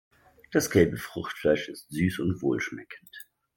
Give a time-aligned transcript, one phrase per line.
[0.51, 3.27] Das gelbe Fruchtfleisch ist süß und wohlschmeckend.